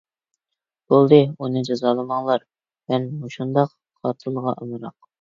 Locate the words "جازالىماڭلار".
1.69-2.49